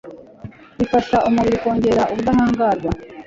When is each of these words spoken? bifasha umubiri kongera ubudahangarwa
bifasha 0.77 1.17
umubiri 1.27 1.57
kongera 1.63 2.03
ubudahangarwa 2.11 2.91